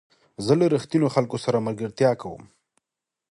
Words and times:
زه 0.45 0.53
له 0.59 0.65
رښتینو 0.75 1.07
خلکو 1.15 1.37
سره 1.45 1.65
ملګرتیا 1.67 2.11
کوم. 2.21 2.43